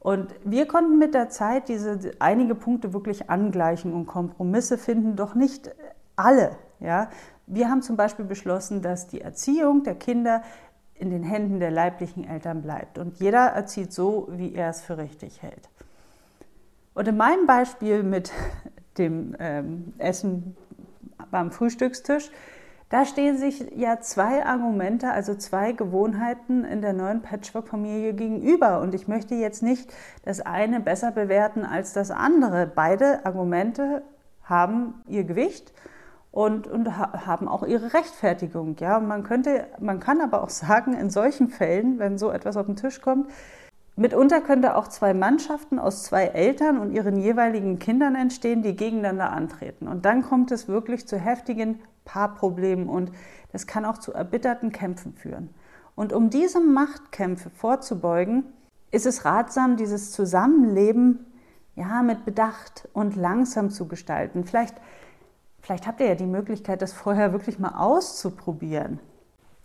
Und 0.00 0.34
wir 0.44 0.68
konnten 0.68 0.98
mit 0.98 1.14
der 1.14 1.30
Zeit 1.30 1.70
diese 1.70 1.98
einige 2.18 2.54
Punkte 2.54 2.92
wirklich 2.92 3.30
angleichen 3.30 3.94
und 3.94 4.04
Kompromisse 4.04 4.76
finden, 4.76 5.16
doch 5.16 5.34
nicht 5.34 5.74
alle. 6.14 6.56
Ja? 6.80 7.08
Wir 7.46 7.70
haben 7.70 7.80
zum 7.80 7.96
Beispiel 7.96 8.26
beschlossen, 8.26 8.82
dass 8.82 9.06
die 9.06 9.22
Erziehung 9.22 9.82
der 9.82 9.94
Kinder 9.94 10.42
in 10.92 11.08
den 11.08 11.22
Händen 11.22 11.58
der 11.58 11.70
leiblichen 11.70 12.28
Eltern 12.28 12.60
bleibt. 12.60 12.98
Und 12.98 13.18
jeder 13.18 13.46
erzieht 13.46 13.94
so, 13.94 14.28
wie 14.30 14.54
er 14.54 14.68
es 14.68 14.82
für 14.82 14.98
richtig 14.98 15.40
hält. 15.40 15.70
Und 16.98 17.06
in 17.06 17.16
meinem 17.16 17.46
Beispiel 17.46 18.02
mit 18.02 18.32
dem 18.98 19.36
ähm, 19.38 19.94
Essen 19.98 20.56
beim 21.30 21.52
Frühstückstisch, 21.52 22.32
da 22.88 23.04
stehen 23.04 23.38
sich 23.38 23.64
ja 23.76 24.00
zwei 24.00 24.44
Argumente, 24.44 25.12
also 25.12 25.36
zwei 25.36 25.70
Gewohnheiten 25.70 26.64
in 26.64 26.82
der 26.82 26.94
neuen 26.94 27.22
Patchwork-Familie 27.22 28.14
gegenüber. 28.14 28.80
Und 28.80 28.96
ich 28.96 29.06
möchte 29.06 29.36
jetzt 29.36 29.62
nicht 29.62 29.92
das 30.24 30.40
eine 30.40 30.80
besser 30.80 31.12
bewerten 31.12 31.64
als 31.64 31.92
das 31.92 32.10
andere. 32.10 32.66
Beide 32.66 33.24
Argumente 33.24 34.02
haben 34.42 34.94
ihr 35.06 35.22
Gewicht 35.22 35.72
und, 36.32 36.66
und 36.66 36.96
haben 36.96 37.46
auch 37.46 37.62
ihre 37.62 37.94
Rechtfertigung. 37.94 38.74
Ja, 38.80 38.98
man 38.98 39.22
könnte, 39.22 39.66
man 39.78 40.00
kann 40.00 40.20
aber 40.20 40.42
auch 40.42 40.50
sagen, 40.50 40.94
in 40.94 41.10
solchen 41.10 41.48
Fällen, 41.48 42.00
wenn 42.00 42.18
so 42.18 42.32
etwas 42.32 42.56
auf 42.56 42.66
den 42.66 42.74
Tisch 42.74 43.00
kommt, 43.00 43.30
Mitunter 43.98 44.40
könnte 44.40 44.76
auch 44.76 44.86
zwei 44.86 45.12
Mannschaften 45.12 45.80
aus 45.80 46.04
zwei 46.04 46.26
Eltern 46.26 46.78
und 46.78 46.92
ihren 46.92 47.16
jeweiligen 47.16 47.80
Kindern 47.80 48.14
entstehen, 48.14 48.62
die 48.62 48.76
gegeneinander 48.76 49.32
antreten. 49.32 49.88
Und 49.88 50.04
dann 50.04 50.22
kommt 50.22 50.52
es 50.52 50.68
wirklich 50.68 51.08
zu 51.08 51.18
heftigen 51.18 51.80
Paarproblemen 52.04 52.88
und 52.88 53.10
das 53.50 53.66
kann 53.66 53.84
auch 53.84 53.98
zu 53.98 54.12
erbitterten 54.12 54.70
Kämpfen 54.70 55.14
führen. 55.14 55.50
Und 55.96 56.12
um 56.12 56.30
diese 56.30 56.60
Machtkämpfe 56.60 57.50
vorzubeugen, 57.50 58.44
ist 58.92 59.04
es 59.04 59.24
ratsam, 59.24 59.76
dieses 59.76 60.12
Zusammenleben 60.12 61.26
ja, 61.74 62.02
mit 62.02 62.24
Bedacht 62.24 62.88
und 62.92 63.16
langsam 63.16 63.68
zu 63.68 63.88
gestalten. 63.88 64.44
Vielleicht, 64.44 64.76
vielleicht 65.60 65.88
habt 65.88 65.98
ihr 65.98 66.06
ja 66.06 66.14
die 66.14 66.26
Möglichkeit, 66.26 66.82
das 66.82 66.92
vorher 66.92 67.32
wirklich 67.32 67.58
mal 67.58 67.74
auszuprobieren. 67.76 69.00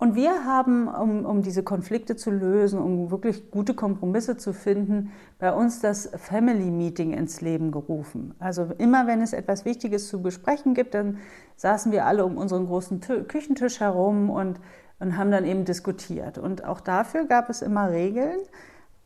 Und 0.04 0.16
wir 0.16 0.44
haben, 0.44 0.90
um, 0.90 1.24
um 1.24 1.42
diese 1.44 1.64
Konflikte 1.64 2.18
zu 2.18 2.30
lösen, 2.30 2.78
um 2.78 3.10
wirklich 3.10 3.52
gute 3.52 3.74
Kompromisse 3.74 4.36
zu 4.36 4.52
finden, 4.52 5.14
bei 5.40 5.54
uns 5.54 5.80
das 5.80 6.10
Family 6.18 6.72
Meeting 6.72 7.14
ins 7.14 7.40
Leben 7.40 7.72
gerufen. 7.72 8.36
Also 8.38 8.70
immer 8.80 9.08
wenn 9.08 9.22
es 9.22 9.32
etwas 9.32 9.64
Wichtiges 9.64 10.10
zu 10.10 10.22
besprechen 10.22 10.74
gibt, 10.74 10.94
dann 10.94 11.20
saßen 11.56 11.94
wir 11.94 12.06
alle 12.06 12.26
um 12.26 12.36
unseren 12.36 12.66
großen 12.66 13.00
Küchentisch 13.30 13.80
herum 13.80 14.30
und, 14.30 14.60
und 15.00 15.16
haben 15.16 15.32
dann 15.32 15.46
eben 15.46 15.64
diskutiert. 15.64 16.38
Und 16.38 16.66
auch 16.66 16.82
dafür 16.82 17.24
gab 17.24 17.50
es 17.50 17.62
immer 17.62 17.90
Regeln. 17.90 18.40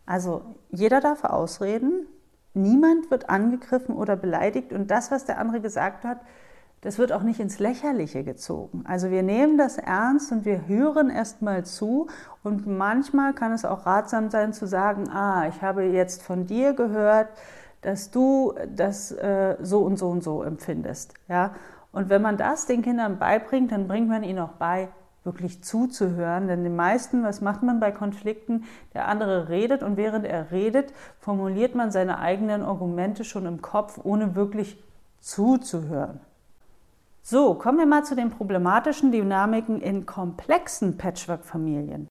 Also 0.07 0.55
jeder 0.71 0.99
darf 0.99 1.23
ausreden, 1.25 2.07
niemand 2.55 3.11
wird 3.11 3.29
angegriffen 3.29 3.95
oder 3.95 4.15
beleidigt 4.15 4.73
und 4.73 4.89
das, 4.89 5.11
was 5.11 5.25
der 5.25 5.37
andere 5.37 5.61
gesagt 5.61 6.05
hat, 6.05 6.21
das 6.81 6.97
wird 6.97 7.11
auch 7.11 7.23
nicht 7.23 7.39
ins 7.39 7.59
Lächerliche 7.59 8.23
gezogen. 8.23 8.83
Also 8.87 9.09
wir 9.09 9.23
nehmen 9.23 9.57
das 9.57 9.77
ernst 9.77 10.31
und 10.31 10.45
wir 10.45 10.67
hören 10.67 11.09
erst 11.09 11.41
mal 11.41 11.65
zu 11.65 12.07
und 12.43 12.67
manchmal 12.67 13.33
kann 13.33 13.51
es 13.51 13.65
auch 13.65 13.85
ratsam 13.85 14.29
sein 14.29 14.53
zu 14.53 14.67
sagen, 14.67 15.09
ah, 15.09 15.47
ich 15.47 15.61
habe 15.61 15.83
jetzt 15.83 16.21
von 16.21 16.45
dir 16.45 16.73
gehört, 16.73 17.29
dass 17.81 18.11
du 18.11 18.53
das 18.75 19.11
äh, 19.11 19.55
so 19.61 19.79
und 19.79 19.97
so 19.97 20.09
und 20.09 20.23
so 20.23 20.43
empfindest. 20.43 21.13
Ja? 21.27 21.55
Und 21.91 22.09
wenn 22.09 22.21
man 22.21 22.37
das 22.37 22.65
den 22.65 22.81
Kindern 22.81 23.17
beibringt, 23.17 23.71
dann 23.71 23.87
bringt 23.87 24.09
man 24.09 24.23
ihnen 24.23 24.39
auch 24.39 24.53
bei, 24.53 24.89
wirklich 25.23 25.63
zuzuhören. 25.63 26.47
Denn 26.47 26.63
die 26.63 26.69
meisten, 26.69 27.23
was 27.23 27.41
macht 27.41 27.61
man 27.63 27.79
bei 27.79 27.91
Konflikten? 27.91 28.63
Der 28.93 29.07
andere 29.07 29.49
redet 29.49 29.83
und 29.83 29.97
während 29.97 30.25
er 30.25 30.51
redet, 30.51 30.93
formuliert 31.19 31.75
man 31.75 31.91
seine 31.91 32.19
eigenen 32.19 32.63
Argumente 32.63 33.23
schon 33.23 33.45
im 33.45 33.61
Kopf, 33.61 33.99
ohne 34.03 34.35
wirklich 34.35 34.81
zuzuhören. 35.19 36.21
So, 37.29 37.55
kommen 37.55 37.77
wir 37.77 37.85
mal 37.85 38.05
zu 38.05 38.15
den 38.15 38.29
problematischen 38.29 39.11
Dynamiken 39.11 39.81
in 39.81 40.05
komplexen 40.05 40.97
Patchwork-Familien. 40.97 42.07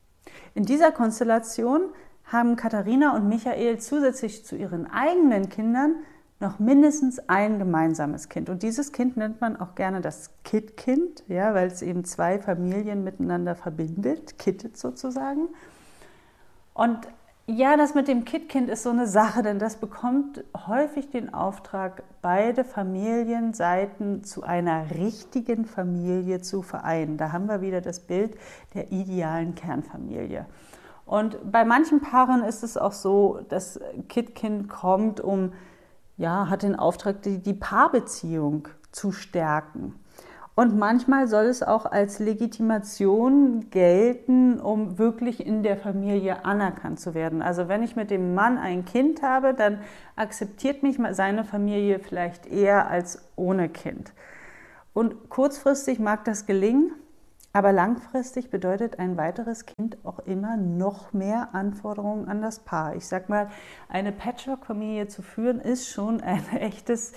In 0.52 0.66
dieser 0.66 0.92
Konstellation 0.92 1.88
haben 2.24 2.56
Katharina 2.56 3.16
und 3.16 3.26
Michael 3.26 3.78
zusätzlich 3.78 4.44
zu 4.44 4.56
ihren 4.56 4.86
eigenen 4.86 5.48
Kindern 5.48 5.94
noch 6.38 6.58
mindestens 6.58 7.18
ein 7.30 7.58
gemeinsames 7.58 8.28
Kind. 8.28 8.50
Und 8.50 8.62
dieses 8.62 8.92
Kind 8.92 9.16
nennt 9.16 9.40
man 9.40 9.58
auch 9.58 9.74
gerne 9.74 10.02
das 10.02 10.32
Kit-Kind, 10.44 11.24
ja, 11.28 11.54
weil 11.54 11.68
es 11.68 11.80
eben 11.80 12.04
zwei 12.04 12.38
Familien 12.38 13.02
miteinander 13.02 13.54
verbindet, 13.54 14.38
kittet 14.38 14.76
sozusagen. 14.76 15.48
Und 16.74 17.08
ja, 17.48 17.76
das 17.76 17.94
mit 17.94 18.08
dem 18.08 18.24
Kitkind 18.24 18.68
ist 18.68 18.82
so 18.82 18.90
eine 18.90 19.06
Sache, 19.06 19.42
denn 19.42 19.60
das 19.60 19.76
bekommt 19.76 20.42
häufig 20.66 21.10
den 21.10 21.32
Auftrag, 21.32 22.02
beide 22.20 22.64
Familienseiten 22.64 24.24
zu 24.24 24.42
einer 24.42 24.90
richtigen 24.90 25.64
Familie 25.64 26.40
zu 26.40 26.62
vereinen. 26.62 27.18
Da 27.18 27.30
haben 27.30 27.46
wir 27.46 27.60
wieder 27.60 27.80
das 27.80 28.00
Bild 28.00 28.36
der 28.74 28.90
idealen 28.90 29.54
Kernfamilie. 29.54 30.46
Und 31.04 31.38
bei 31.52 31.64
manchen 31.64 32.00
Paaren 32.00 32.42
ist 32.42 32.64
es 32.64 32.76
auch 32.76 32.90
so, 32.90 33.38
das 33.48 33.78
Kitkind 34.08 34.68
kommt, 34.68 35.20
um, 35.20 35.52
ja, 36.16 36.50
hat 36.50 36.64
den 36.64 36.74
Auftrag, 36.74 37.22
die, 37.22 37.38
die 37.38 37.54
Paarbeziehung 37.54 38.66
zu 38.90 39.12
stärken. 39.12 39.94
Und 40.58 40.74
manchmal 40.74 41.28
soll 41.28 41.44
es 41.44 41.62
auch 41.62 41.84
als 41.84 42.18
Legitimation 42.18 43.68
gelten, 43.68 44.58
um 44.58 44.98
wirklich 44.98 45.46
in 45.46 45.62
der 45.62 45.76
Familie 45.76 46.46
anerkannt 46.46 46.98
zu 46.98 47.12
werden. 47.12 47.42
Also 47.42 47.68
wenn 47.68 47.82
ich 47.82 47.94
mit 47.94 48.10
dem 48.10 48.34
Mann 48.34 48.56
ein 48.56 48.86
Kind 48.86 49.20
habe, 49.20 49.52
dann 49.52 49.80
akzeptiert 50.16 50.82
mich 50.82 50.98
seine 51.10 51.44
Familie 51.44 51.98
vielleicht 51.98 52.46
eher 52.46 52.88
als 52.88 53.22
ohne 53.36 53.68
Kind. 53.68 54.14
Und 54.94 55.28
kurzfristig 55.28 55.98
mag 55.98 56.24
das 56.24 56.46
gelingen, 56.46 56.90
aber 57.52 57.72
langfristig 57.72 58.50
bedeutet 58.50 58.98
ein 58.98 59.18
weiteres 59.18 59.66
Kind 59.66 59.98
auch 60.04 60.20
immer 60.20 60.56
noch 60.56 61.12
mehr 61.12 61.54
Anforderungen 61.54 62.28
an 62.28 62.40
das 62.40 62.60
Paar. 62.60 62.96
Ich 62.96 63.06
sag 63.06 63.28
mal, 63.28 63.50
eine 63.90 64.10
Patchwork-Familie 64.10 65.08
zu 65.08 65.20
führen 65.20 65.60
ist 65.60 65.90
schon 65.90 66.22
ein 66.22 66.42
echtes 66.58 67.12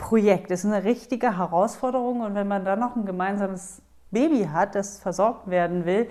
Projekt. 0.00 0.50
Das 0.50 0.64
ist 0.64 0.72
eine 0.72 0.84
richtige 0.84 1.38
Herausforderung 1.38 2.22
und 2.22 2.34
wenn 2.34 2.48
man 2.48 2.64
dann 2.64 2.80
noch 2.80 2.96
ein 2.96 3.04
gemeinsames 3.04 3.82
Baby 4.10 4.48
hat, 4.50 4.74
das 4.74 4.98
versorgt 4.98 5.48
werden 5.50 5.84
will, 5.84 6.08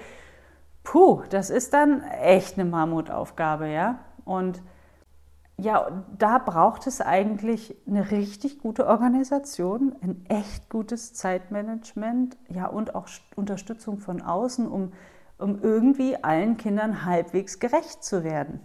puh, 0.83 1.23
das 1.29 1.49
ist 1.49 1.73
dann 1.73 2.03
echt 2.03 2.57
eine 2.57 2.69
Mammutaufgabe, 2.69 3.67
ja. 3.67 3.99
Und 4.25 4.61
ja, 5.57 6.03
da 6.17 6.37
braucht 6.37 6.85
es 6.87 7.01
eigentlich 7.01 7.75
eine 7.87 8.11
richtig 8.11 8.59
gute 8.59 8.87
Organisation, 8.87 9.95
ein 10.01 10.23
echt 10.29 10.69
gutes 10.69 11.13
Zeitmanagement, 11.15 12.37
ja, 12.47 12.67
und 12.67 12.93
auch 12.95 13.07
Unterstützung 13.35 13.97
von 13.97 14.21
außen, 14.21 14.67
um, 14.67 14.93
um 15.39 15.61
irgendwie 15.61 16.23
allen 16.23 16.57
Kindern 16.57 17.05
halbwegs 17.05 17.59
gerecht 17.59 18.03
zu 18.03 18.23
werden. 18.23 18.61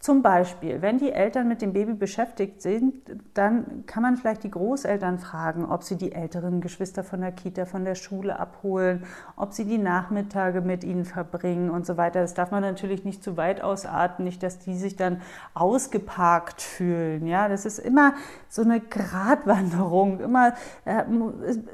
Zum 0.00 0.22
Beispiel, 0.22 0.80
wenn 0.80 0.98
die 0.98 1.10
Eltern 1.10 1.48
mit 1.48 1.60
dem 1.60 1.72
Baby 1.72 1.92
beschäftigt 1.92 2.62
sind, 2.62 2.94
dann 3.34 3.84
kann 3.86 4.04
man 4.04 4.16
vielleicht 4.16 4.44
die 4.44 4.50
Großeltern 4.50 5.18
fragen, 5.18 5.64
ob 5.64 5.82
sie 5.82 5.96
die 5.96 6.12
älteren 6.12 6.60
Geschwister 6.60 7.02
von 7.02 7.20
der 7.20 7.32
Kita, 7.32 7.64
von 7.64 7.84
der 7.84 7.96
Schule 7.96 8.38
abholen, 8.38 9.04
ob 9.34 9.52
sie 9.52 9.64
die 9.64 9.76
Nachmittage 9.76 10.60
mit 10.60 10.84
ihnen 10.84 11.04
verbringen 11.04 11.68
und 11.68 11.84
so 11.84 11.96
weiter. 11.96 12.20
Das 12.20 12.34
darf 12.34 12.52
man 12.52 12.62
natürlich 12.62 13.04
nicht 13.04 13.24
zu 13.24 13.36
weit 13.36 13.60
ausarten, 13.60 14.24
nicht, 14.24 14.40
dass 14.44 14.60
die 14.60 14.76
sich 14.76 14.94
dann 14.94 15.20
ausgeparkt 15.54 16.62
fühlen. 16.62 17.26
Ja, 17.26 17.48
das 17.48 17.66
ist 17.66 17.80
immer 17.80 18.14
so 18.48 18.62
eine 18.62 18.78
Gratwanderung. 18.78 20.20
Immer 20.20 20.54
äh, 20.84 21.02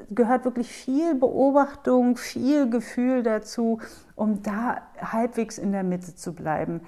gehört 0.09 0.45
wirklich 0.45 0.71
viel 0.71 1.13
Beobachtung, 1.13 2.17
viel 2.17 2.71
Gefühl 2.71 3.21
dazu, 3.21 3.79
um 4.15 4.41
da 4.41 4.81
halbwegs 4.99 5.59
in 5.59 5.71
der 5.71 5.83
Mitte 5.83 6.15
zu 6.15 6.33
bleiben. 6.33 6.81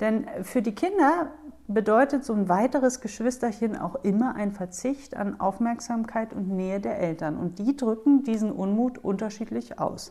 Denn 0.00 0.26
für 0.42 0.62
die 0.62 0.74
Kinder 0.74 1.30
bedeutet 1.66 2.24
so 2.24 2.34
ein 2.34 2.48
weiteres 2.48 3.00
Geschwisterchen 3.00 3.78
auch 3.78 3.96
immer 4.04 4.34
ein 4.34 4.52
Verzicht 4.52 5.16
an 5.16 5.40
Aufmerksamkeit 5.40 6.32
und 6.32 6.48
Nähe 6.48 6.80
der 6.80 6.98
Eltern. 6.98 7.36
Und 7.36 7.58
die 7.58 7.76
drücken 7.76 8.22
diesen 8.22 8.52
Unmut 8.52 8.98
unterschiedlich 8.98 9.78
aus. 9.78 10.10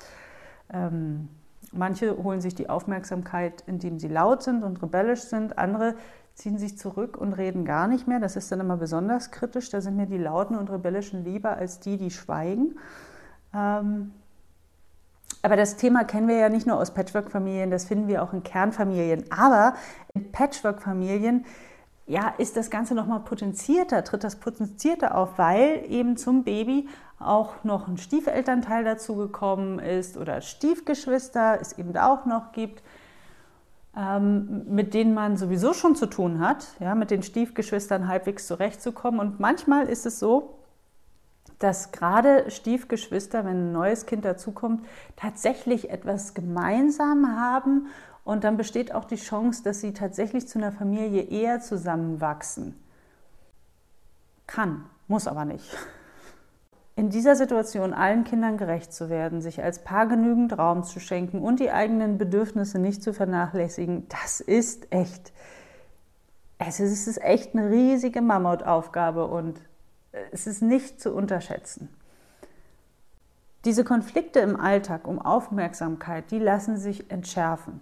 Ähm, 0.71 1.29
manche 1.71 2.17
holen 2.23 2.41
sich 2.41 2.55
die 2.55 2.69
Aufmerksamkeit, 2.69 3.63
indem 3.67 3.99
sie 3.99 4.07
laut 4.07 4.41
sind 4.41 4.63
und 4.63 4.81
rebellisch 4.81 5.21
sind. 5.21 5.57
Andere 5.57 5.95
ziehen 6.33 6.57
sich 6.57 6.77
zurück 6.77 7.17
und 7.17 7.33
reden 7.33 7.65
gar 7.65 7.87
nicht 7.87 8.07
mehr. 8.07 8.19
Das 8.19 8.35
ist 8.35 8.51
dann 8.51 8.59
immer 8.59 8.77
besonders 8.77 9.29
kritisch. 9.29 9.69
Da 9.69 9.81
sind 9.81 9.95
mir 9.95 10.07
die 10.07 10.17
lauten 10.17 10.57
und 10.57 10.71
rebellischen 10.71 11.23
lieber 11.23 11.57
als 11.57 11.79
die, 11.79 11.97
die 11.97 12.09
schweigen. 12.09 12.79
Ähm, 13.53 14.11
aber 15.43 15.57
das 15.57 15.75
Thema 15.75 16.05
kennen 16.05 16.29
wir 16.29 16.37
ja 16.37 16.47
nicht 16.47 16.65
nur 16.65 16.77
aus 16.77 16.93
Patchwork-Familien, 16.93 17.69
das 17.69 17.85
finden 17.85 18.07
wir 18.07 18.23
auch 18.23 18.31
in 18.31 18.43
Kernfamilien. 18.43 19.25
Aber 19.29 19.73
in 20.13 20.31
Patchwork-Familien 20.31 21.45
ja, 22.07 22.33
ist 22.37 22.55
das 22.55 22.69
Ganze 22.69 22.95
nochmal 22.95 23.19
potenzierter, 23.19 24.05
tritt 24.05 24.23
das 24.23 24.37
potenzierter 24.37 25.15
auf, 25.15 25.37
weil 25.37 25.83
eben 25.89 26.15
zum 26.15 26.45
Baby 26.45 26.87
auch 27.19 27.63
noch 27.65 27.89
ein 27.89 27.97
Stiefelternteil 27.97 28.85
dazugekommen 28.85 29.79
ist 29.79 30.17
oder 30.17 30.39
Stiefgeschwister 30.39 31.59
es 31.59 31.77
eben 31.77 31.95
auch 31.97 32.25
noch 32.25 32.53
gibt, 32.53 32.81
ähm, 33.97 34.63
mit 34.67 34.93
denen 34.93 35.13
man 35.13 35.35
sowieso 35.35 35.73
schon 35.73 35.95
zu 35.95 36.05
tun 36.05 36.39
hat, 36.39 36.67
ja, 36.79 36.95
mit 36.95 37.11
den 37.11 37.21
Stiefgeschwistern 37.21 38.07
halbwegs 38.07 38.47
zurechtzukommen. 38.47 39.19
Und 39.19 39.41
manchmal 39.41 39.87
ist 39.87 40.05
es 40.05 40.19
so, 40.19 40.57
dass 41.59 41.91
gerade 41.91 42.51
Stiefgeschwister, 42.51 43.45
wenn 43.45 43.69
ein 43.69 43.71
neues 43.71 44.05
Kind 44.05 44.25
dazukommt, 44.25 44.85
tatsächlich 45.15 45.89
etwas 45.89 46.33
gemeinsam 46.33 47.37
haben 47.39 47.87
und 48.23 48.43
dann 48.43 48.57
besteht 48.57 48.93
auch 48.93 49.05
die 49.05 49.15
Chance, 49.15 49.63
dass 49.63 49.81
sie 49.81 49.93
tatsächlich 49.93 50.47
zu 50.47 50.59
einer 50.59 50.71
Familie 50.71 51.23
eher 51.23 51.61
zusammenwachsen. 51.61 52.75
kann, 54.45 54.85
muss 55.07 55.27
aber 55.27 55.45
nicht. 55.45 55.65
In 56.95 57.09
dieser 57.09 57.35
Situation 57.35 57.93
allen 57.93 58.23
Kindern 58.23 58.57
gerecht 58.57 58.93
zu 58.93 59.09
werden, 59.09 59.41
sich 59.41 59.63
als 59.63 59.79
Paar 59.79 60.05
genügend 60.05 60.55
Raum 60.57 60.83
zu 60.83 60.99
schenken 60.99 61.41
und 61.41 61.59
die 61.59 61.71
eigenen 61.71 62.17
Bedürfnisse 62.19 62.77
nicht 62.77 63.01
zu 63.01 63.13
vernachlässigen, 63.13 64.07
das 64.09 64.41
ist 64.41 64.91
echt, 64.91 65.33
es 66.59 66.79
ist 66.79 67.21
echt 67.23 67.55
eine 67.55 67.71
riesige 67.71 68.21
Mammutaufgabe 68.21 69.25
und 69.25 69.59
es 70.31 70.47
ist 70.47 70.61
nicht 70.61 71.01
zu 71.01 71.13
unterschätzen. 71.13 71.89
Diese 73.65 73.83
Konflikte 73.83 74.39
im 74.39 74.59
Alltag 74.59 75.07
um 75.07 75.19
Aufmerksamkeit, 75.19 76.31
die 76.31 76.39
lassen 76.39 76.77
sich 76.77 77.09
entschärfen, 77.09 77.79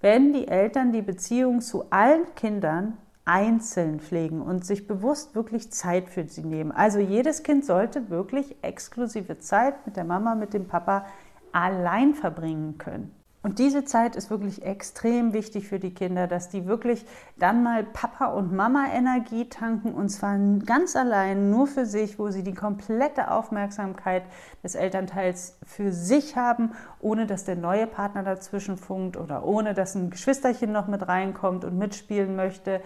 wenn 0.00 0.32
die 0.32 0.48
Eltern 0.48 0.92
die 0.92 1.02
Beziehung 1.02 1.60
zu 1.60 1.90
allen 1.90 2.34
Kindern 2.34 2.96
einzeln 3.24 4.00
pflegen 4.00 4.42
und 4.42 4.66
sich 4.66 4.88
bewusst 4.88 5.34
wirklich 5.34 5.70
Zeit 5.70 6.08
für 6.08 6.26
sie 6.26 6.42
nehmen. 6.42 6.72
Also 6.72 6.98
jedes 6.98 7.42
Kind 7.42 7.64
sollte 7.64 8.10
wirklich 8.10 8.56
exklusive 8.62 9.38
Zeit 9.38 9.86
mit 9.86 9.96
der 9.96 10.04
Mama, 10.04 10.34
mit 10.34 10.54
dem 10.54 10.66
Papa 10.66 11.06
allein 11.52 12.14
verbringen 12.14 12.78
können. 12.78 13.14
Und 13.42 13.58
diese 13.58 13.84
Zeit 13.84 14.14
ist 14.14 14.30
wirklich 14.30 14.62
extrem 14.64 15.32
wichtig 15.32 15.66
für 15.66 15.80
die 15.80 15.92
Kinder, 15.92 16.28
dass 16.28 16.48
die 16.48 16.66
wirklich 16.66 17.04
dann 17.36 17.64
mal 17.64 17.82
Papa 17.82 18.26
und 18.26 18.52
Mama 18.52 18.86
Energie 18.92 19.48
tanken 19.48 19.94
und 19.94 20.10
zwar 20.10 20.38
ganz 20.64 20.94
allein 20.94 21.50
nur 21.50 21.66
für 21.66 21.84
sich, 21.84 22.20
wo 22.20 22.30
sie 22.30 22.44
die 22.44 22.54
komplette 22.54 23.32
Aufmerksamkeit 23.32 24.22
des 24.62 24.76
Elternteils 24.76 25.58
für 25.66 25.90
sich 25.92 26.36
haben, 26.36 26.72
ohne 27.00 27.26
dass 27.26 27.44
der 27.44 27.56
neue 27.56 27.88
Partner 27.88 28.22
dazwischen 28.22 28.76
funkt 28.76 29.16
oder 29.16 29.44
ohne 29.44 29.74
dass 29.74 29.96
ein 29.96 30.10
Geschwisterchen 30.10 30.70
noch 30.70 30.86
mit 30.86 31.08
reinkommt 31.08 31.64
und 31.64 31.76
mitspielen 31.76 32.36
möchte. 32.36 32.80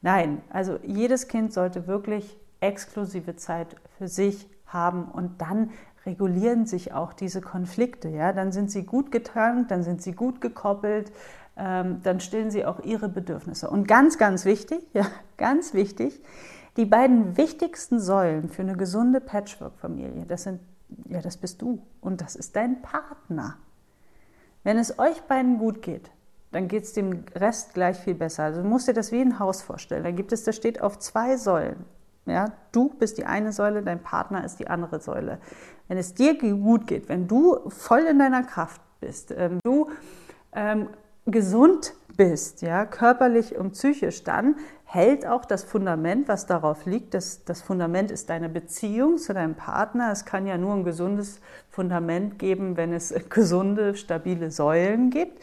Nein, 0.00 0.42
also 0.50 0.80
jedes 0.82 1.28
Kind 1.28 1.52
sollte 1.52 1.86
wirklich 1.86 2.36
exklusive 2.58 3.36
Zeit 3.36 3.76
für 3.98 4.08
sich 4.08 4.48
haben 4.66 5.04
und 5.04 5.40
dann 5.40 5.70
regulieren 6.06 6.66
sich 6.66 6.92
auch 6.92 7.12
diese 7.12 7.40
Konflikte. 7.40 8.08
Ja? 8.08 8.32
Dann 8.32 8.52
sind 8.52 8.70
sie 8.70 8.84
gut 8.84 9.12
getankt, 9.12 9.70
dann 9.70 9.82
sind 9.82 10.02
sie 10.02 10.12
gut 10.12 10.40
gekoppelt, 10.40 11.12
ähm, 11.56 12.00
dann 12.02 12.20
stillen 12.20 12.50
sie 12.50 12.64
auch 12.64 12.80
ihre 12.80 13.08
Bedürfnisse. 13.08 13.68
Und 13.70 13.86
ganz, 13.86 14.18
ganz 14.18 14.44
wichtig, 14.44 14.82
ja, 14.92 15.06
ganz 15.36 15.74
wichtig, 15.74 16.20
die 16.76 16.86
beiden 16.86 17.36
wichtigsten 17.36 18.00
Säulen 18.00 18.48
für 18.48 18.62
eine 18.62 18.76
gesunde 18.76 19.20
Patchwork-Familie, 19.20 20.24
das 20.26 20.44
sind, 20.44 20.60
ja, 21.08 21.20
das 21.20 21.36
bist 21.36 21.60
du 21.60 21.82
und 22.00 22.20
das 22.20 22.34
ist 22.34 22.56
dein 22.56 22.80
Partner. 22.80 23.56
Wenn 24.64 24.78
es 24.78 24.98
euch 24.98 25.20
beiden 25.22 25.58
gut 25.58 25.82
geht, 25.82 26.10
dann 26.52 26.68
geht 26.68 26.84
es 26.84 26.92
dem 26.92 27.24
Rest 27.34 27.74
gleich 27.74 27.98
viel 27.98 28.14
besser. 28.14 28.44
Also 28.44 28.62
du 28.62 28.68
musst 28.68 28.86
dir 28.86 28.92
das 28.92 29.10
wie 29.10 29.20
ein 29.20 29.38
Haus 29.38 29.62
vorstellen. 29.62 30.04
Da 30.04 30.10
gibt 30.10 30.32
es, 30.32 30.44
das 30.44 30.54
steht 30.54 30.80
auf 30.82 30.98
zwei 30.98 31.36
Säulen. 31.36 31.84
Ja, 32.26 32.52
du 32.70 32.90
bist 32.90 33.18
die 33.18 33.26
eine 33.26 33.52
Säule, 33.52 33.82
dein 33.82 34.02
Partner 34.02 34.44
ist 34.44 34.60
die 34.60 34.68
andere 34.68 35.00
Säule. 35.00 35.38
Wenn 35.88 35.98
es 35.98 36.14
dir 36.14 36.38
gut 36.38 36.86
geht, 36.86 37.08
wenn 37.08 37.26
du 37.26 37.68
voll 37.68 38.02
in 38.02 38.18
deiner 38.18 38.44
Kraft 38.44 38.80
bist, 39.00 39.34
ähm, 39.36 39.58
du 39.64 39.90
ähm, 40.54 40.88
gesund 41.26 41.94
bist, 42.16 42.62
ja, 42.62 42.84
körperlich 42.86 43.56
und 43.56 43.72
psychisch, 43.72 44.22
dann 44.22 44.56
hält 44.84 45.26
auch 45.26 45.44
das 45.44 45.64
Fundament, 45.64 46.28
was 46.28 46.46
darauf 46.46 46.84
liegt. 46.84 47.14
Das, 47.14 47.44
das 47.44 47.62
Fundament 47.62 48.10
ist 48.10 48.28
deine 48.28 48.48
Beziehung 48.48 49.16
zu 49.16 49.32
deinem 49.32 49.54
Partner. 49.54 50.12
Es 50.12 50.24
kann 50.24 50.46
ja 50.46 50.58
nur 50.58 50.74
ein 50.74 50.84
gesundes 50.84 51.40
Fundament 51.70 52.38
geben, 52.38 52.76
wenn 52.76 52.92
es 52.92 53.14
gesunde, 53.30 53.94
stabile 53.94 54.50
Säulen 54.50 55.10
gibt. 55.10 55.42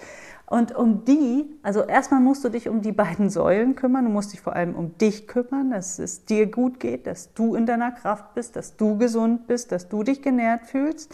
Und 0.50 0.76
um 0.76 1.06
die, 1.06 1.46
also 1.62 1.84
erstmal 1.84 2.22
musst 2.22 2.44
du 2.44 2.50
dich 2.50 2.68
um 2.68 2.82
die 2.82 2.92
beiden 2.92 3.30
Säulen 3.30 3.76
kümmern, 3.76 4.06
du 4.06 4.10
musst 4.10 4.34
dich 4.34 4.42
vor 4.42 4.56
allem 4.56 4.74
um 4.74 4.98
dich 4.98 5.28
kümmern, 5.28 5.70
dass 5.70 6.00
es 6.00 6.26
dir 6.26 6.50
gut 6.50 6.80
geht, 6.80 7.06
dass 7.06 7.36
du 7.36 7.54
in 7.54 7.68
deiner 7.68 7.92
Kraft 7.92 8.34
bist, 8.34 8.56
dass 8.56 8.76
du 8.76 8.98
gesund 8.98 9.46
bist, 9.46 9.72
dass 9.72 9.90
du 9.90 10.02
dich 10.02 10.24
genährt 10.24 10.66
fühlst, 10.66 11.14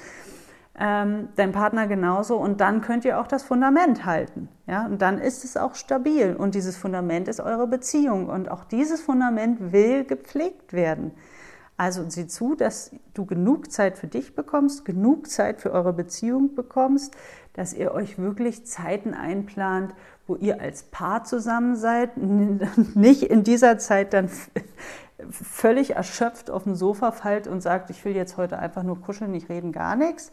ähm, 0.80 1.28
dein 1.36 1.52
Partner 1.52 1.86
genauso 1.86 2.38
und 2.38 2.62
dann 2.62 2.80
könnt 2.80 3.04
ihr 3.04 3.20
auch 3.20 3.28
das 3.28 3.44
Fundament 3.44 4.06
halten. 4.06 4.48
Ja? 4.68 4.86
Und 4.86 5.02
dann 5.02 5.20
ist 5.20 5.44
es 5.44 5.58
auch 5.58 5.76
stabil 5.76 6.34
und 6.34 6.56
dieses 6.56 6.78
Fundament 6.78 7.28
ist 7.28 7.42
eure 7.42 7.68
Beziehung 7.68 8.30
und 8.30 8.50
auch 8.50 8.64
dieses 8.64 9.02
Fundament 9.02 9.74
will 9.74 10.06
gepflegt 10.06 10.72
werden. 10.72 11.12
Also 11.78 12.06
sieh 12.08 12.28
zu, 12.28 12.56
dass 12.56 12.92
du 13.14 13.26
genug 13.26 13.70
Zeit 13.70 13.98
für 13.98 14.08
dich 14.08 14.34
bekommst, 14.34 14.86
genug 14.86 15.30
Zeit 15.30 15.60
für 15.60 15.74
eure 15.74 15.92
Beziehung 15.92 16.56
bekommst, 16.56 17.14
dass 17.56 17.74
ihr 17.74 17.94
euch 17.94 18.20
wirklich 18.20 18.66
Zeiten 18.66 19.14
einplant, 19.14 19.94
wo 20.28 20.36
ihr 20.36 20.62
als 20.62 20.84
Paar 20.84 21.24
zusammen 21.24 21.76
seid, 21.76 22.18
nicht 22.96 23.24
in 23.24 23.44
dieser 23.44 23.78
Zeit 23.78 24.14
dann 24.14 24.30
völlig 25.30 25.96
erschöpft 25.96 26.52
auf 26.52 26.64
dem 26.64 26.76
Sofa 26.76 27.12
fallt 27.12 27.48
und 27.48 27.62
sagt, 27.62 27.90
ich 27.90 28.04
will 28.06 28.16
jetzt 28.16 28.38
heute 28.38 28.60
einfach 28.60 28.84
nur 28.84 29.02
kuscheln, 29.02 29.32
nicht 29.32 29.50
reden, 29.50 29.72
gar 29.72 29.96
nichts. 29.96 30.32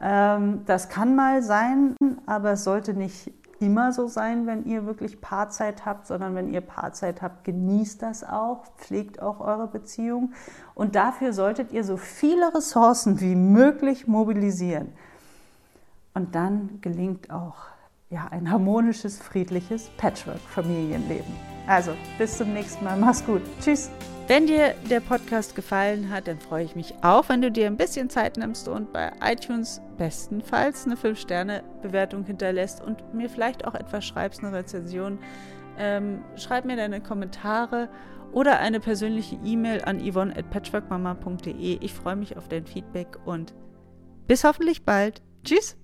Ähm, 0.00 0.62
das 0.66 0.88
kann 0.88 1.14
mal 1.14 1.42
sein, 1.42 1.94
aber 2.26 2.52
es 2.52 2.64
sollte 2.64 2.94
nicht 2.94 3.32
immer 3.60 3.92
so 3.92 4.08
sein, 4.08 4.46
wenn 4.46 4.64
ihr 4.64 4.86
wirklich 4.86 5.20
Paarzeit 5.20 5.86
habt, 5.86 6.06
sondern 6.06 6.34
wenn 6.34 6.52
ihr 6.52 6.60
Paarzeit 6.60 7.22
habt, 7.22 7.44
genießt 7.44 8.02
das 8.02 8.24
auch, 8.24 8.64
pflegt 8.78 9.22
auch 9.22 9.40
eure 9.40 9.68
Beziehung. 9.68 10.32
Und 10.74 10.96
dafür 10.96 11.32
solltet 11.32 11.70
ihr 11.70 11.84
so 11.84 11.96
viele 11.96 12.52
Ressourcen 12.54 13.20
wie 13.20 13.36
möglich 13.36 14.08
mobilisieren. 14.08 14.92
Und 16.14 16.34
dann 16.34 16.80
gelingt 16.80 17.30
auch 17.30 17.56
ja, 18.10 18.28
ein 18.30 18.50
harmonisches, 18.50 19.18
friedliches 19.18 19.88
Patchwork-Familienleben. 19.96 21.32
Also, 21.66 21.92
bis 22.18 22.36
zum 22.36 22.52
nächsten 22.52 22.84
Mal. 22.84 22.98
Mach's 22.98 23.24
gut. 23.24 23.40
Tschüss. 23.60 23.90
Wenn 24.28 24.46
dir 24.46 24.74
der 24.88 25.00
Podcast 25.00 25.54
gefallen 25.56 26.10
hat, 26.10 26.28
dann 26.28 26.38
freue 26.38 26.64
ich 26.64 26.76
mich 26.76 26.94
auch, 27.02 27.28
wenn 27.28 27.42
du 27.42 27.50
dir 27.50 27.66
ein 27.66 27.76
bisschen 27.76 28.08
Zeit 28.08 28.36
nimmst 28.36 28.68
und 28.68 28.92
bei 28.92 29.10
iTunes 29.22 29.80
bestenfalls 29.98 30.86
eine 30.86 30.94
5-Sterne-Bewertung 30.94 32.24
hinterlässt 32.24 32.82
und 32.82 33.14
mir 33.14 33.28
vielleicht 33.28 33.66
auch 33.66 33.74
etwas 33.74 34.04
schreibst, 34.04 34.42
eine 34.42 34.56
Rezension. 34.56 35.18
Ähm, 35.78 36.22
schreib 36.36 36.64
mir 36.64 36.76
deine 36.76 37.00
Kommentare 37.00 37.88
oder 38.32 38.58
eine 38.60 38.80
persönliche 38.80 39.36
E-Mail 39.44 39.82
an 39.84 40.00
yvonne 40.00 40.36
at 40.36 40.50
patchworkmama.de. 40.50 41.78
Ich 41.80 41.92
freue 41.92 42.16
mich 42.16 42.36
auf 42.36 42.48
dein 42.48 42.66
Feedback 42.66 43.18
und 43.24 43.54
bis 44.26 44.44
hoffentlich 44.44 44.84
bald. 44.84 45.20
Tschüss! 45.44 45.81